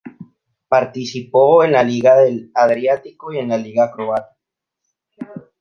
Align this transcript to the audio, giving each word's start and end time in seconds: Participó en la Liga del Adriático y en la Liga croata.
Participó 0.67 1.63
en 1.63 1.73
la 1.73 1.83
Liga 1.83 2.15
del 2.15 2.49
Adriático 2.55 3.31
y 3.31 3.37
en 3.37 3.49
la 3.49 3.57
Liga 3.57 3.91
croata. 3.91 4.35